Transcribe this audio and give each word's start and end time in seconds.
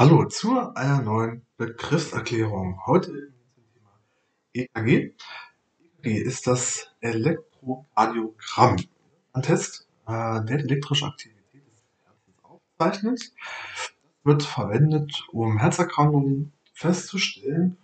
Hallo 0.00 0.24
zu 0.24 0.58
einer 0.74 1.02
neuen 1.02 1.42
Begriffserklärung. 1.58 2.80
Heute 2.86 3.12
zum 3.52 3.64
Thema 3.74 4.00
EKG. 4.54 5.12
EKG 6.02 6.22
ist 6.22 6.46
das 6.46 6.90
Elektrokardiogramm. 7.02 8.76
Ein 9.34 9.42
Test, 9.42 9.86
äh, 10.06 10.42
der 10.42 10.56
die 10.56 10.64
elektrische 10.64 11.04
Aktivität 11.04 11.66
des 11.66 11.84
Herzens 12.02 12.34
aufzeichnet. 12.42 13.20
Das 13.20 13.92
wird 14.24 14.42
verwendet, 14.42 15.28
um 15.32 15.58
Herzerkrankungen 15.58 16.54
festzustellen 16.72 17.76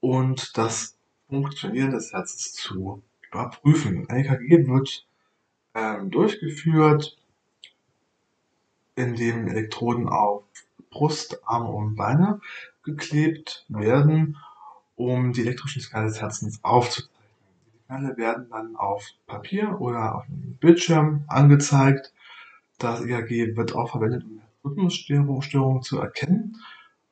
und 0.00 0.58
das 0.58 0.96
Funktionieren 1.28 1.92
des 1.92 2.12
Herzens 2.12 2.54
zu 2.54 3.04
überprüfen. 3.30 4.10
Ein 4.10 4.24
EKG 4.24 4.66
wird 4.66 5.06
ähm, 5.76 6.10
durchgeführt, 6.10 7.16
indem 8.96 9.46
Elektroden 9.46 10.08
auf 10.08 10.42
Brust, 10.92 11.40
Arme 11.44 11.70
und 11.70 11.96
Beine 11.96 12.40
geklebt 12.84 13.64
werden, 13.68 14.36
um 14.94 15.32
die 15.32 15.40
elektrischen 15.40 15.82
Signale 15.82 16.06
des 16.06 16.20
Herzens 16.20 16.60
aufzuzeichnen. 16.62 17.10
Die 17.66 17.78
Signale 17.78 18.16
werden 18.16 18.48
dann 18.50 18.76
auf 18.76 19.04
Papier 19.26 19.80
oder 19.80 20.14
auf 20.14 20.24
einem 20.26 20.56
Bildschirm 20.60 21.24
angezeigt. 21.26 22.12
Das 22.78 23.00
EKG 23.00 23.56
wird 23.56 23.74
auch 23.74 23.90
verwendet, 23.90 24.24
um 24.24 24.40
Rhythmusstörungen 24.64 25.82
zu 25.82 25.98
erkennen 25.98 26.56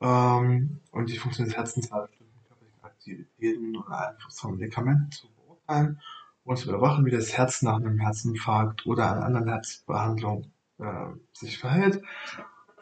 ähm, 0.01 0.81
und 0.93 1.11
die 1.11 1.19
Funktion 1.19 1.47
des 1.47 1.57
Herzens 1.57 1.89
bei 1.89 2.01
bestimmten 2.01 2.41
körperlichen 2.47 2.85
Aktivitäten 2.85 3.77
oder 3.77 4.09
Einfluss 4.11 4.41
von 4.41 4.57
Medikamenten 4.57 5.11
zu 5.11 5.29
beurteilen 5.29 6.01
und 6.45 6.57
zu 6.57 6.69
überwachen, 6.69 7.05
wie 7.05 7.11
das 7.11 7.37
Herz 7.37 7.63
nach 7.63 7.77
einem 7.77 7.99
Herzinfarkt 7.99 8.87
oder 8.87 9.13
einer 9.13 9.25
anderen 9.25 9.49
Herzbehandlung 9.49 10.51
äh, 10.79 11.07
sich 11.33 11.59
verhält. 11.59 12.03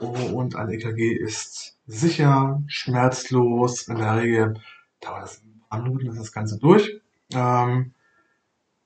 Und 0.00 0.54
ein 0.54 0.70
EKG 0.70 1.12
ist 1.12 1.76
sicher, 1.86 2.62
schmerzlos. 2.66 3.88
In 3.88 3.96
der 3.96 4.16
Regel 4.16 4.54
dauert 5.00 5.24
es 5.24 5.42
ein 5.42 5.62
paar 5.68 5.82
Minuten, 5.82 6.08
ist 6.08 6.20
das 6.20 6.32
Ganze 6.32 6.58
durch. 6.58 7.00
Ähm, 7.32 7.92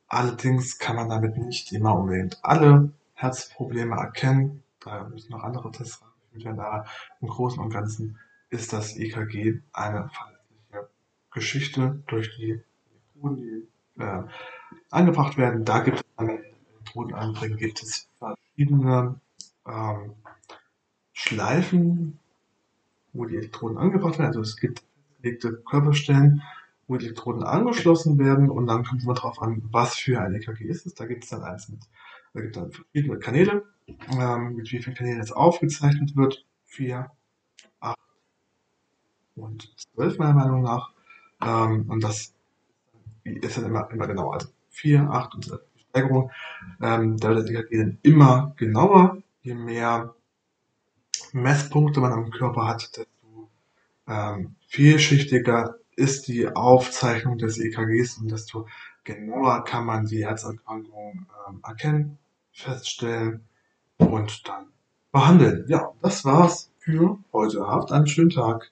allerdings 0.09 0.79
kann 0.79 0.97
man 0.97 1.09
damit 1.09 1.37
nicht 1.37 1.73
immer 1.73 1.95
unbedingt 1.99 2.39
alle 2.43 2.93
Herzprobleme 3.15 3.95
erkennen. 3.95 4.63
Da 4.81 5.05
müssen 5.05 5.33
noch 5.33 5.43
andere 5.43 5.71
Tests 5.71 6.03
werden. 6.33 6.61
Aber 6.61 6.87
im 7.21 7.29
Großen 7.29 7.63
und 7.63 7.71
Ganzen 7.71 8.19
ist 8.49 8.73
das 8.73 8.97
EKG 8.97 9.61
eine 9.73 10.09
verlässliche 10.09 10.91
Geschichte 11.31 12.03
durch 12.07 12.35
die 12.37 12.63
Elektroden, 12.91 13.37
die 13.37 14.03
äh, 14.03 14.23
angebracht 14.91 15.37
werden. 15.37 15.65
Da 15.65 15.81
gibt 15.81 15.99
es 15.99 16.05
an 16.17 16.31
Elektroden 16.31 17.15
anbringen, 17.15 17.57
gibt 17.59 17.83
es 17.83 18.09
verschiedene 18.19 19.21
ähm, 19.67 20.15
Schleifen, 21.23 22.19
wo 23.13 23.25
die 23.27 23.37
Elektroden 23.37 23.79
angebracht 23.79 24.19
werden. 24.19 24.29
Also 24.29 24.41
es 24.41 24.57
gibt 24.57 24.83
festgelegte 25.23 25.63
Körperstellen, 25.69 26.43
wo 26.89 26.97
die 26.97 27.07
Elektroden 27.07 27.45
angeschlossen 27.45 28.19
werden 28.19 28.51
und 28.51 28.67
dann 28.67 28.85
kommt 28.85 29.01
es 29.01 29.05
immer 29.05 29.15
darauf 29.15 29.41
an, 29.41 29.63
was 29.71 29.95
für 29.95 30.21
ein 30.21 30.35
EKG 30.35 30.65
ist 30.65 30.87
es. 30.87 30.95
Da 30.95 31.07
gibt 31.07 31.25
es 31.25 31.31
dann 31.31 31.43
eins 31.43 31.69
mit, 31.69 31.81
da 32.35 32.41
gibt 32.41 32.57
es 32.57 32.63
dann 32.63 32.73
verschiedene 32.73 33.19
Kanäle, 33.19 33.65
ähm, 34.19 34.57
mit 34.57 34.71
wie 34.73 34.83
vielen 34.83 34.97
Kanälen 34.97 35.19
jetzt 35.19 35.35
aufgezeichnet 35.35 36.17
wird. 36.17 36.45
Vier, 36.65 37.11
acht 37.81 37.99
und 39.37 39.73
zwölf 39.77 40.19
meiner 40.19 40.35
Meinung 40.35 40.63
nach. 40.63 40.93
Ähm, 41.41 41.89
und 41.89 42.03
das 42.03 42.35
ist 43.25 43.57
dann 43.57 43.67
immer, 43.67 43.91
immer 43.91 44.07
genauer. 44.07 44.35
Also 44.35 44.49
vier, 44.71 45.09
acht 45.11 45.35
und 45.35 45.45
zwölf 45.45 45.63
Steigerung. 45.91 46.31
Ähm, 46.81 47.17
da 47.19 47.29
wird 47.29 47.41
das 47.41 47.51
EKG 47.51 47.77
dann 47.79 47.99
immer 48.03 48.55
genauer, 48.57 49.19
je 49.43 49.55
mehr 49.55 50.15
Messpunkte 51.33 52.01
man 52.01 52.13
am 52.13 52.31
Körper 52.31 52.67
hat, 52.67 52.97
desto 52.97 53.51
ähm, 54.09 54.57
vielschichtiger 54.67 55.77
ist 55.97 56.29
die 56.29 56.49
Aufzeichnung 56.49 57.39
des 57.39 57.59
EKGs 57.59 58.19
und 58.19 58.31
desto 58.31 58.67
genauer 59.05 59.65
kann 59.65 59.85
man 59.85 60.07
die 60.07 60.25
Herzerkrankung 60.25 61.27
ähm, 61.49 61.61
erkennen, 61.63 62.19
feststellen 62.53 63.45
und 63.99 64.49
dann 64.49 64.67
behandeln. 65.13 65.65
Ja, 65.69 65.93
das 66.01 66.25
war's 66.25 66.71
für 66.79 67.19
heute. 67.33 67.67
Habt 67.67 67.93
einen 67.93 68.07
schönen 68.07 68.31
Tag. 68.31 68.71